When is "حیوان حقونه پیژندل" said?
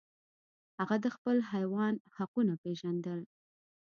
1.51-3.19